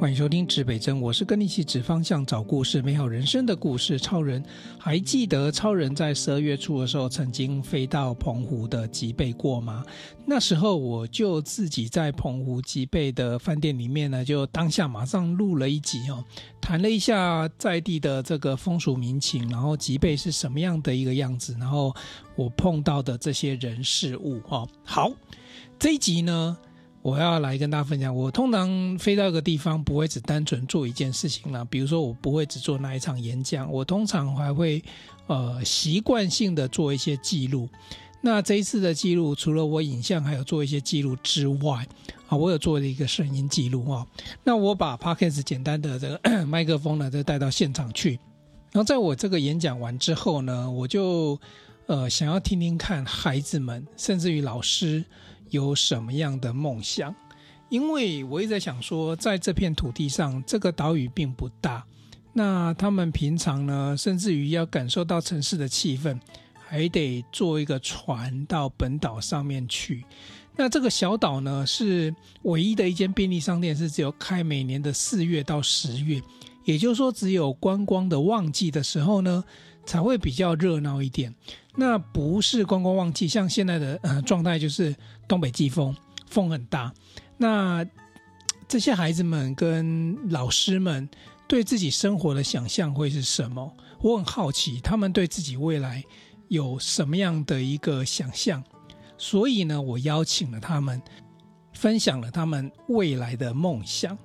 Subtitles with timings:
[0.00, 4.40] 欢迎收听指北针，我是跟你一起指方向、找故事、美好人生的故事超人。
[4.78, 9.84] 还记得超人在十二月初的时候曾经飞到澎湖的吉贝过吗？
[10.24, 16.24] 那时候我就自己在澎湖吉贝的饭店里面呢，就当下马上录了一集哦，
[16.60, 21.92] 谈了一下在地的这个风俗民情，然后吉贝是什么样的一个样子，然后
[22.36, 24.68] 我碰到的这些人事物哦。
[24.84, 25.10] 好，
[25.76, 26.56] 这一集呢。
[27.00, 31.64] 我要来跟大家分享，我通常飞到一个地方，不会只单纯做一件事情啦。
[31.70, 34.82] 比如说，我不会只做那一场演讲，我通常还会
[35.28, 37.68] 呃习惯性的做一些记录。
[38.20, 41.86] 那这一次的记录，除了我影像还有做一些记录之外，
[42.26, 44.04] 啊，我有做了一个声音记录啊。
[44.42, 48.18] 那我把 Podcast 简单的这个 麦克风呢，就带到现场去。
[48.72, 51.40] 然后在我这个演讲完之后呢，我就
[51.86, 55.04] 呃想要听听看孩子们，甚至于老师。
[55.50, 57.14] 有什么样的梦想？
[57.68, 61.84] 因为我一直在想说，在这片土地上，这个岛屿并不大。
[62.32, 66.18] 那他们平常呢，甚至于要感受到城市的气氛，
[66.54, 70.04] 还得坐一个船到本岛上面去。
[70.56, 76.22] 那这个小岛呢，是唯一的一间便利商店，是只有开每年的四月到十月，
[76.64, 79.44] 也就是说，只有观光的旺季的时候呢，
[79.84, 81.34] 才会比较热闹一点。
[81.80, 84.92] 那不是观光旺季，像现在的呃状态就是
[85.28, 85.94] 东北季风，
[86.26, 86.92] 风很大。
[87.36, 87.86] 那
[88.66, 91.08] 这些孩子们跟老师们
[91.46, 93.72] 对自己生活的想象会是什么？
[94.02, 96.02] 我很好奇，他们对自己未来
[96.48, 98.60] 有什么样的一个想象。
[99.16, 101.00] 所以呢，我邀请了他们，
[101.74, 104.18] 分享了他们未来的梦想。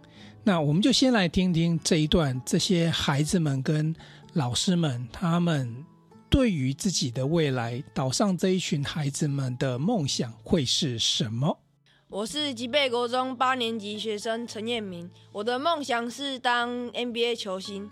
[0.44, 3.96] 那我们就先来听听这一段，这些孩子们跟
[4.34, 5.86] 老师们他们。
[6.34, 11.60] 对于自己的未来，岛上这一群孩子们的梦想会是什么？
[12.08, 17.88] 我是吉贝国中八年级学生陈彦明，我的梦想是当 NBA 球星。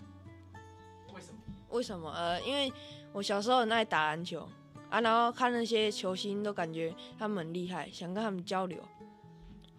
[1.14, 1.40] 为什么？
[1.70, 2.10] 为什么？
[2.10, 2.72] 呃，因为
[3.12, 4.48] 我小时候很爱打篮球
[4.90, 8.76] 啊，然后看那些球星都感觉他们很厉害，想跟他们交流。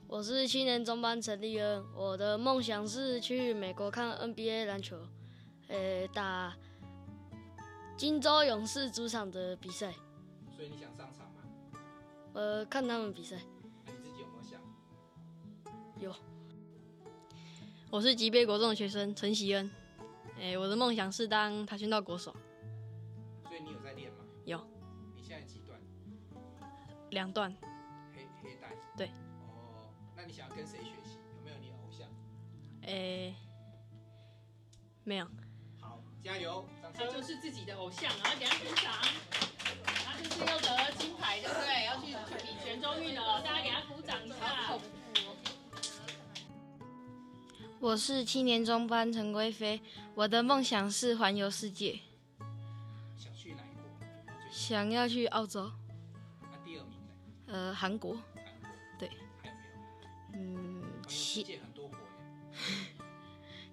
[0.07, 4.95] 我是七年中班陈立恩，我的梦想是去美国看 NBA 篮球，
[5.67, 6.55] 呃，打。
[7.95, 9.93] 金州勇士主场的比赛，
[10.55, 11.43] 所以你想上场吗？
[12.33, 13.37] 呃，看他们比赛。
[13.85, 14.59] 那你自己有没有想？
[15.99, 16.13] 有。
[17.89, 19.71] 我是吉贝国中的学生陈喜恩，
[20.39, 22.35] 哎，我的梦想是当跆拳道国手。
[23.43, 24.25] 所以你有在练吗？
[24.45, 24.57] 有。
[25.15, 25.79] 你现在几段？
[27.11, 27.55] 两段。
[28.13, 28.75] 黑黑带。
[28.97, 29.07] 对。
[29.47, 31.19] 哦，那你想要跟谁学习？
[31.37, 32.09] 有没有你的偶像？
[32.81, 33.35] 哎，
[35.03, 35.27] 没有。
[36.23, 36.65] 好，加油！
[36.93, 38.93] 他就是自己的偶像，然后给他鼓掌。
[39.85, 41.85] 他就是又得金牌，对不对？
[41.85, 44.79] 要去比全州运了，大家给他鼓掌一下。
[47.79, 49.81] 我是七年中班陈归飞，
[50.15, 51.99] 我的梦想是环游世界。
[53.17, 53.83] 想去哪一国？
[54.49, 55.69] 想要去澳洲。
[56.41, 56.93] 那第二名
[57.47, 57.53] 呢？
[57.53, 58.13] 呃，韩国。
[58.13, 58.23] 韩国。
[58.97, 59.11] 对。
[59.41, 60.61] 还有没有？
[60.61, 61.97] 嗯，世界很多国。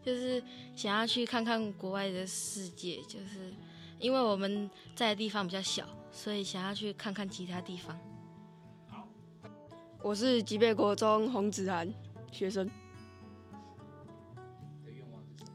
[0.03, 0.43] 就是
[0.75, 3.53] 想要去看看国外的世界，就是
[3.99, 7.99] 因为我们在的地方比较小，所以想要去看看其他地方。
[8.89, 9.07] 好，
[10.03, 11.93] 我是吉贝国中洪子涵
[12.33, 12.71] 学生。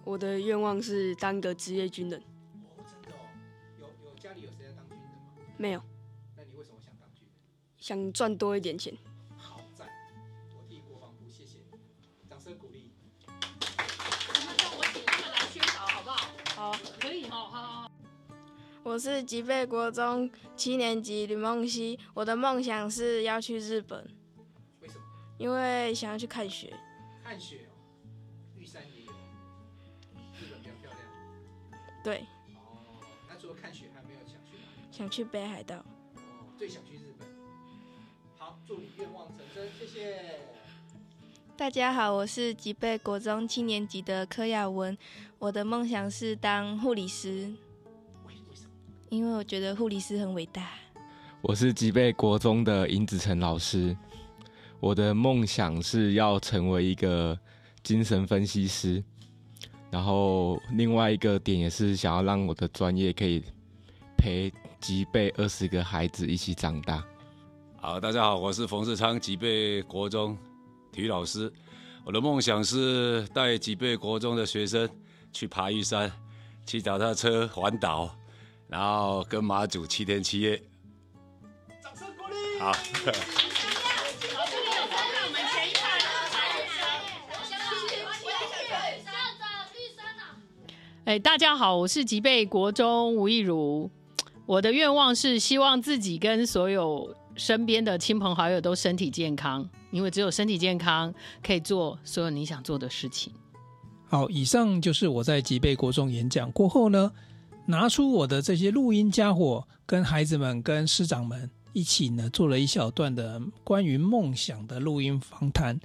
[0.04, 2.22] 我的愿望是当个职业军人。
[2.22, 3.26] 哦，真的哦？
[3.80, 5.42] 有有家里有谁在当军人吗？
[5.58, 5.82] 没有。
[6.38, 7.34] 那你为什么想当军人？
[7.80, 8.96] 想赚多一点钱。
[17.35, 17.91] 好好好。
[18.81, 24.01] 我是吉贝国中七年级吕梦溪，我的梦想是要去日本。
[24.79, 25.03] 为什么？
[25.38, 26.73] 因为想要去看雪。
[27.22, 27.75] 看雪哦，
[28.57, 29.12] 玉山也有。
[30.40, 31.01] 日本比较漂亮。
[32.06, 32.25] 对。
[32.56, 34.97] 哦，那除了看雪，还没有想去哪里？
[34.97, 35.75] 想去北海道。
[36.16, 37.28] 哦，最想去日本。
[38.38, 40.40] 好，祝你愿望成真，谢谢。
[41.58, 44.96] 大家好，我是吉贝国中七年级的柯雅文，
[45.40, 47.50] 我的梦想是当护理师。
[48.28, 48.72] 为什么？
[49.08, 50.68] 因为我觉得护理师很伟大。
[51.41, 53.96] 我是吉贝国中的尹子成老师，
[54.82, 57.40] 我的梦想是要成为一个
[57.84, 59.02] 精神分析师，
[59.90, 63.41] 然后另外一个点也是想要让我的专业可以
[64.18, 64.52] 陪
[64.82, 67.02] 吉贝二十个孩子一起长大。
[67.78, 70.38] 好，大家好，我是冯世昌，吉贝国中。
[70.96, 71.52] 体育老师，
[72.06, 74.90] 我的梦想是带吉贝国中的学生
[75.34, 76.09] 去爬玉山，
[76.66, 78.09] 骑脚踏车环岛，
[78.70, 80.56] 然后跟马祖七天七夜。
[81.84, 82.59] 掌声鼓励。
[82.62, 82.72] 好。
[91.03, 93.91] 哎，大家好，我是吉贝国中吴亦如。
[94.46, 103.32] 我的愿望是希望自己跟所有身边的亲朋好友都身体健康，因为只有身体健康可以做所有你想做的事情。
[104.09, 107.09] 好，以上就是我在吉贝国中演讲过后呢，
[107.66, 115.80] 拿出我的这些录音家伙，跟孩子们、跟师长们一起呢，做了一小段的关于梦想的录音访谈。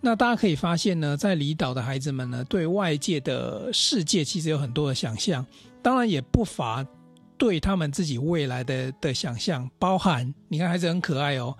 [0.00, 5.46] 那大家可以发现呢，在离岛的孩子们呢，对外界的世界其实有很多的想象，
[5.80, 6.84] 当然也不乏
[7.38, 11.56] 对他们自己未来的的想象，包含你看孩子很可爱哦，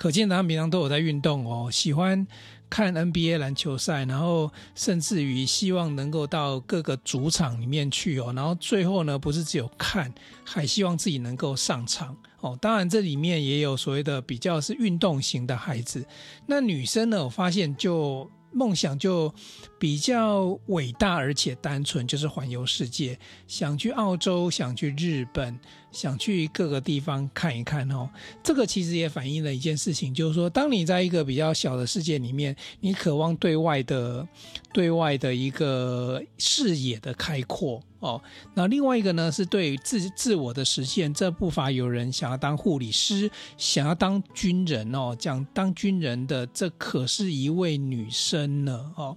[0.00, 2.26] 可见他们平常都有在运动哦，喜欢。
[2.70, 10.10] 看 NBA 篮球赛，然后甚至于希望能够到各个主场里面去哦，然后最后呢，不是只有看，
[10.42, 12.56] 还希望自己能够上场哦。
[12.62, 16.02] 当然，这里面也有所谓的比较是运动型的孩子。
[16.46, 18.30] 那女生呢，我发现就。
[18.52, 19.32] 梦想就
[19.78, 25.56] 比较伟大，而且单纯，就是环游世界，想去澳洲，想去日本，
[25.92, 28.08] 想去各个地方看一看哦。
[28.42, 34.26] 这个其实也反映了一件事情，就是说，当你在一个比较小的世界里面，你渴望对外的、
[34.72, 37.82] 对外的一个视野的开阔。
[38.00, 38.18] 哦，
[38.54, 45.14] 那另外一个呢，是对自自我的实现，这不乏有人想要当护理师，想要当军人哦。
[45.18, 48.90] 讲当军人的，这可是一位女生呢。
[48.96, 49.14] 哦，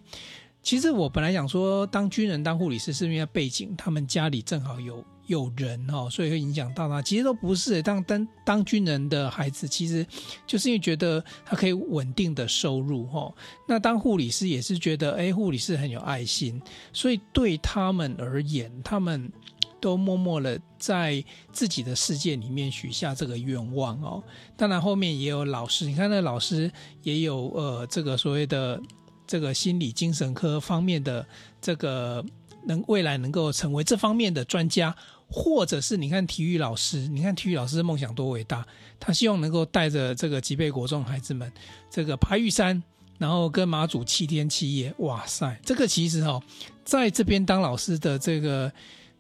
[0.62, 5.02] 其实我本来想说，当军人、当护理师是因为背景，他们家里正好有。
[5.28, 7.02] 有人哦，所以会影响到他。
[7.02, 10.06] 其实都不是当当当军人的孩子，其实
[10.46, 13.34] 就是因为觉得他可以稳定的收入哦。
[13.68, 16.62] 那当护理师也是觉得，哎，护理师很有爱心，
[16.92, 19.32] 所以对他们而言，他们
[19.80, 24.24] 都默默的在自己的世界里面许下这个愿望哦。
[24.58, 26.72] 当然后面也有老师，你看那老师
[27.02, 28.82] 也有呃这个所谓的
[29.26, 31.26] 这个心理精神科方面的
[31.62, 32.24] 这个。
[32.66, 34.96] 能未来能够成为这方面的专家，
[35.28, 38.66] 或者是你看体育老师，你看体育老师的梦想多伟大，
[39.00, 41.52] 他希望能够带着这个吉贝国中孩子们，
[41.90, 42.82] 这个爬玉山，
[43.18, 46.42] 然后跟马祖七天七夜，哇塞，这个其实哦，
[46.84, 48.72] 在这边当老师的这个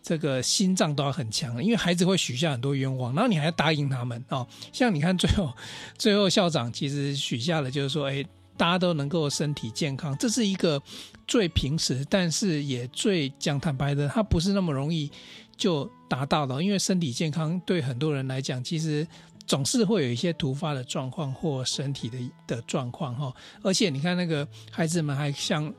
[0.01, 5.54] 这个心脏都要很强，因为孩子会许下很多愿望，然后你还要答应他们哦，像你看最后
[5.98, 8.25] 最后校长其实许下了就是说，哎。
[8.55, 10.81] 大家都能够身体健康，这是一个
[11.27, 15.11] 最平时，但是也最讲坦白的，它不是那么容易
[15.57, 16.61] 就达到的。
[16.63, 19.07] 因为身体健康对很多人来讲，其实
[19.45, 22.17] 总是会有一些突发的状况或身体的
[22.47, 23.33] 的状况哈。
[23.61, 25.73] 而且你看那个孩子们还像。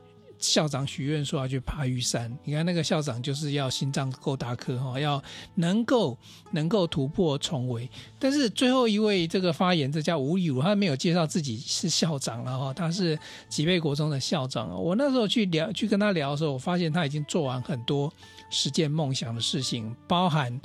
[0.51, 5.21] 校长许愿说要去爬玉山，你看那个校长就是要心脏够大颗哈，要
[5.55, 6.17] 能够
[6.51, 7.89] 能够突破重围。
[8.19, 13.17] 但是最后一位这个发言，这叫吴亦如，他没有介绍自己是校长了哈，他是
[13.49, 14.69] 吉贝国中的校长。
[14.81, 18.11] 我那时候去聊，去跟他聊的时候，我发现他已经做完很多
[18.49, 20.59] 实践梦想的事情，包含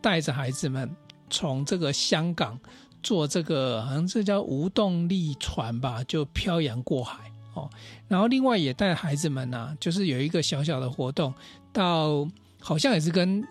[0.00, 0.90] 带着孩子们
[1.30, 2.58] 从这个香港
[3.02, 7.32] 坐这个好像这叫无动力船吧，就漂洋过海。
[7.54, 7.68] 哦
[8.06, 11.32] 然后另外也带孩子们啊，就是有一个小小的活动，
[11.72, 12.28] 到
[12.60, 13.42] 好像也是跟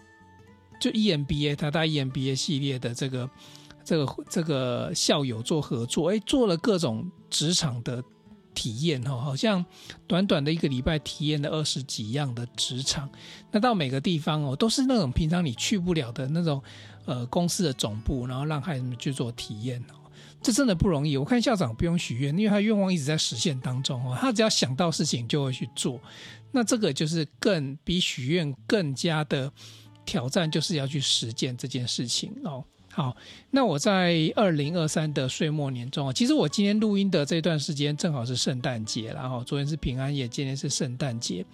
[0.80, 3.30] 就 EMBA 他带 EMBA 系列的这个
[3.84, 8.04] 这个这个校友做合作，哎，做了各种职场的
[8.54, 9.64] 体验哈，好像
[10.08, 13.10] 短短的一个礼拜体验了二十几样的职场，
[13.52, 16.62] 那到每个地方哦，都是那种平常你去不了的那种
[17.06, 19.84] 呃公司的总部，然后让孩子们去做体验。
[20.42, 21.18] 这真的不容易。
[21.18, 24.18] 我看校长不用许愿，因为他愿望一直在实现当中哦。
[24.20, 26.00] 他只要想到事情就会去做。
[26.52, 29.52] 那这个就是更比许愿更加的
[30.06, 32.64] 挑战，就是要去实践这件事情哦。
[32.90, 33.16] 好，
[33.52, 41.46] 那我在二零二三的岁末年终，其实我今天录音的这段时间正好是圣诞节，然后昨天是平安夜，今天是圣诞节。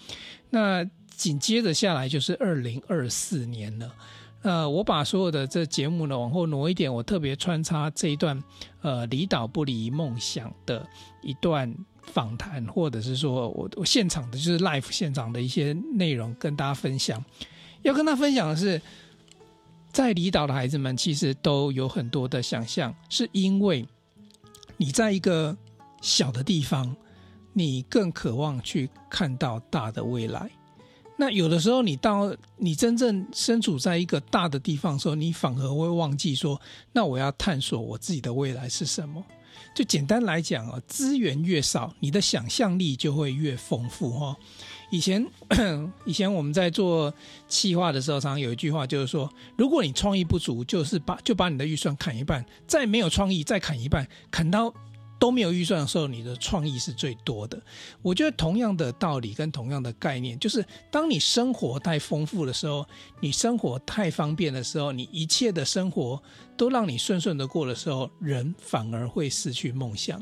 [0.52, 0.88] 那
[1.18, 3.94] 紧接着下来就是二零二四年了。
[4.44, 8.44] 呃，我把所有的这节目呢往后挪一点，我特别穿插这一段，
[8.82, 10.86] 呃，离岛不离梦想的
[11.22, 17.24] 一段访谈，或者是说我我现场的就是 live 现场的一些内容跟大家分享。
[17.84, 18.82] 要跟他分享的是，
[19.92, 23.88] 在离岛的孩子们其实都有很多的想象，是因为
[24.76, 25.56] 你在一个
[26.02, 26.94] 小的地方，
[27.54, 30.50] 你更渴望去看到大的未来。
[31.16, 36.60] 那有的时候，你到你真正身处在一个大的地方的时候，你反而会忘记说，
[36.92, 39.24] 那我要探索我自己的未来是什么。
[39.76, 44.36] 就简单来讲啊，资源越少，你的想象力就会越丰富哈。
[44.92, 45.26] 以前
[46.06, 47.14] 以前我们在做
[47.48, 54.74] 企划的时候，常常有一句话就是说，如果你创意不足，就是把就把你的预算砍一半，再没有创意再砍一半，砍到。
[55.24, 57.58] 都没有预算的时候，你的创意是最多的。
[58.02, 62.86] 我觉得同样的道理跟同样的概念，就是当你生活太丰富的时候，
[63.22, 66.22] 你生活太方便的时候，你一切的生活
[66.58, 70.22] 都让你顺顺的过的时候，人反而会失去梦想。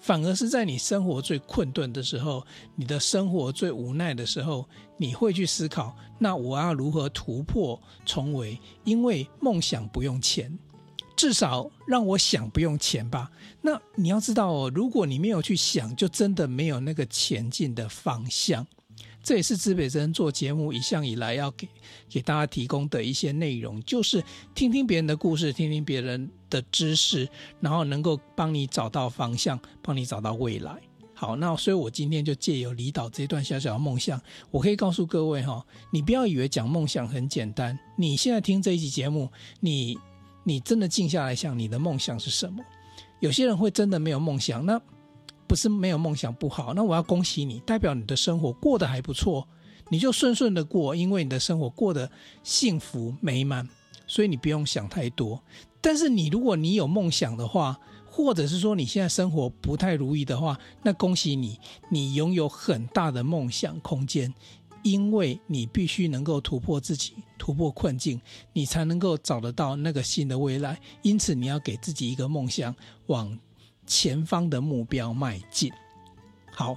[0.00, 2.42] 反而是在你生活最困顿的时候，
[2.74, 8.58] 你的生活最无奈的时候，你会去思考：那我要如何突破重围？
[8.84, 10.58] 因为梦想不用钱，
[11.18, 13.28] 至少让我想不用钱吧。
[13.60, 18.64] 那你要知道哦，如果你没有去想，就真的没有那个前进的方向。
[19.20, 21.68] 这也是资北真做节目一向以来要给
[22.08, 24.22] 给大家提供的一些内容，就是
[24.54, 27.28] 听听别人的故事，听听别人的知识，
[27.60, 30.72] 然后能够帮你找到方向，帮你找到未来。
[31.14, 34.22] 好，那所以我今天就借由离岛这段小小的梦想，
[34.52, 37.76] 我可以告诉各位哈，你不要以为讲梦想很简单。
[37.96, 39.98] 你现在听这一集节目，你
[40.48, 42.64] 你真的静下来想，你的梦想是什么？
[43.20, 44.80] 有些人会真的没有梦想，那。
[45.46, 49.48] 不是没有梦想不好，那我要恭喜你，代表你的生活过得还不错，
[49.88, 52.10] 你就顺顺的过，因为你的生活过得
[52.42, 53.66] 幸福美满，
[54.06, 55.42] 所以你不用想太多。
[55.80, 61.58] 但是你如果你有梦想的话，或者是说你现在生活不太如意的话，那恭喜你，
[61.90, 64.34] 你拥有很大的梦想空间，
[64.90, 68.20] 因为你必须能够突破自己，突破困境，
[68.52, 70.80] 你才能够找得到那个新的未来。
[71.02, 72.74] 因此，你要给自己一个梦想，
[73.06, 73.38] 往。
[73.90, 75.72] 前方的目标迈进，
[76.52, 76.76] 好，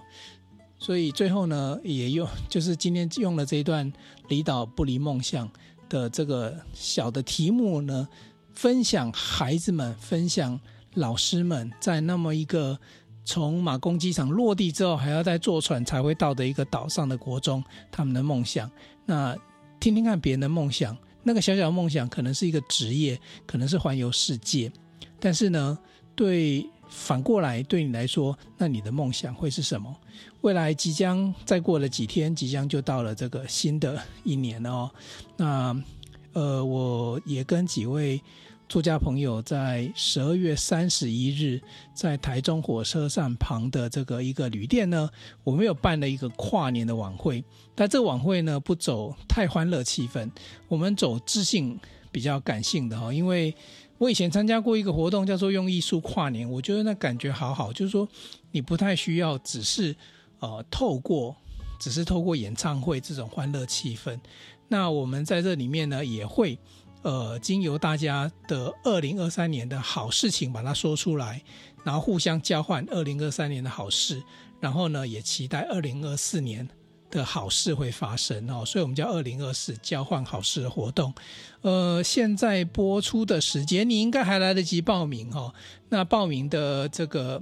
[0.79, 3.91] 所以最后呢，也用就是今天用了这一段
[4.29, 5.51] 离岛不离梦想
[5.89, 8.07] 的这个小的题目呢，
[8.53, 10.57] 分享孩子们，分享
[10.93, 12.79] 老师们，在那么一个
[13.23, 18.69] 从马公机场落地之后，还要再坐船才会到的一个岛上的国中，他们的梦想。
[19.05, 19.37] 那
[19.79, 24.71] 听听看别人的梦想，那个小小的梦想可能是一个职业，可能是环游世界，
[25.19, 25.77] 但是呢，
[26.15, 26.67] 对。
[26.93, 29.95] 反过来，对你来说，那你的梦想会是什么？
[30.41, 34.91] 未来即将再过了几天，即将就到了这个新的一年哦。
[35.37, 35.73] 那
[36.33, 38.21] 呃，我也跟几位
[38.71, 41.59] 作家朋友在十二月三十一日，
[41.93, 45.09] 在台中火车站旁的这个一个旅店呢，
[45.43, 47.43] 我们有办了一个跨年的晚会。
[47.75, 50.31] 但这个晚会呢，不走太欢乐气氛，
[50.69, 51.77] 我们走知性
[52.13, 53.53] 比较感性的哈，因为。
[53.97, 58.07] 我以前参加过一个活动，叫做“用艺术跨年”，我觉得那感觉好好，就是说
[58.51, 59.95] 你不太需要只是
[60.39, 61.35] 呃透过
[61.79, 64.17] 只是透过演唱会这种欢乐气氛。
[64.69, 66.57] 那我们在这里面呢，也会
[67.01, 71.41] 呃经由大家的二零二三年的好事情把它说出来，
[71.83, 74.21] 然后互相交换二零二三年的好事，
[74.59, 76.67] 然后呢也期待二零二四年。
[77.11, 81.13] 的好事会发生哦，所以我们叫二零二四交换好事的活动。
[81.59, 85.53] 呃，现在播出的时间你应该还来得及报名哦。
[85.89, 87.41] 那报名的这个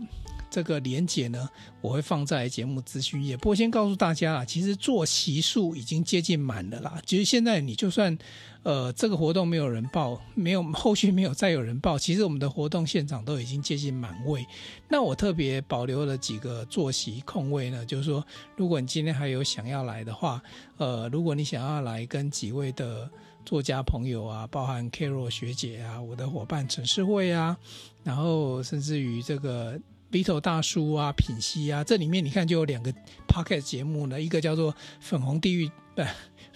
[0.50, 1.50] 这个连结呢，
[1.82, 3.38] 我会放在节目资讯页。
[3.38, 7.02] 不过先告诉大家啊，其实坐席数已经接近满了啦。
[7.06, 8.18] 其实现在你就算。
[8.62, 11.98] 呃，这个活动没有人报，没有后续没有再有人报。
[11.98, 14.46] 其实我们的活动现场都已经接近满位。
[14.90, 18.24] 那我特别保留了几个坐席空位呢，就是说，
[18.58, 20.44] 如果你今天还有想要来的话，
[20.76, 23.10] 呃，如果你想要来跟几位的
[23.46, 27.58] 作家朋友啊，包含 Carol 学姐啊，我的伙伴陈世慧啊，
[28.04, 29.80] 然后甚至于这个
[30.12, 32.94] Vito 大叔啊、品西啊，这里面你看就有两个
[33.28, 36.04] Podcast 节目呢，一个叫做《粉红地狱》不。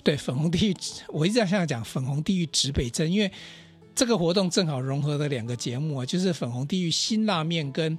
[0.03, 0.75] 对，粉红地狱，
[1.07, 3.31] 我一直在想讲粉红地狱指北针，因为
[3.95, 7.97] 这个活动正好融合了两个节目啊，就是粉红地狱辛辣面跟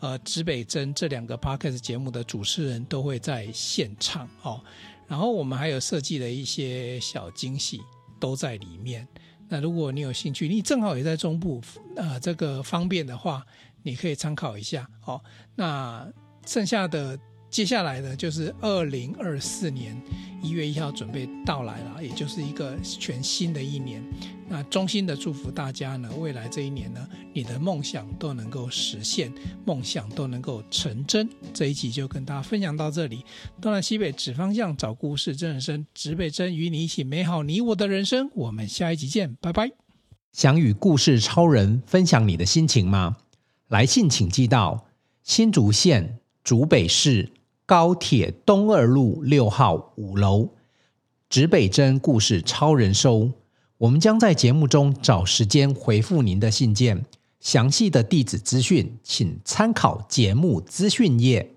[0.00, 4.60] 呃指北针这两个 podcast 节目的主持人都会在现场哦。
[5.06, 7.80] 然后我们还有设计了一些小惊喜
[8.18, 9.06] 都在里面。
[9.48, 11.62] 那如果你有兴趣，你正好也在中部，
[11.94, 13.46] 呃，这个方便的话，
[13.84, 15.22] 你可以参考一下哦。
[15.54, 16.04] 那
[16.44, 17.16] 剩下的。
[17.50, 19.96] 接下来呢，就是二零二四年
[20.42, 24.02] 一月一号准备到来了，也就是一个全新的一年。
[24.48, 29.32] 那衷心的祝福大家呢，未来这一年呢，你的梦想都能够实现，
[29.64, 31.30] 梦想都能够成真。
[31.52, 33.24] 这一集就跟大家分享到这里。
[33.60, 38.28] 东南西北指方向，找故事，真人生，指北针与你一起美好你我的人生。
[38.34, 39.70] 我们下一集见，拜拜。
[40.32, 43.16] 想与故事超人分享你的心情吗？
[43.74, 44.86] 来信请寄到
[45.24, 47.32] 新竹县竹北市。
[47.66, 50.50] 高铁东二路六号五楼，
[51.28, 53.32] 指北针故事超人收。
[53.78, 57.04] 我们将在节目中找时间回复您的信件。
[57.40, 61.53] 详细的地址资讯，请参考节目资讯页。